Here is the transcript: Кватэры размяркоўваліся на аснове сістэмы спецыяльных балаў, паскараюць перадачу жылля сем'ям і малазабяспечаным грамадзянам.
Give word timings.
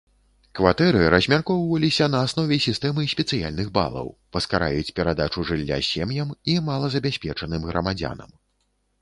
Кватэры 0.59 1.01
размяркоўваліся 1.13 2.07
на 2.13 2.21
аснове 2.27 2.57
сістэмы 2.67 3.05
спецыяльных 3.13 3.69
балаў, 3.77 4.09
паскараюць 4.39 4.93
перадачу 5.01 5.47
жылля 5.51 5.77
сем'ям 5.91 6.35
і 6.55 6.59
малазабяспечаным 6.71 7.71
грамадзянам. 7.71 8.31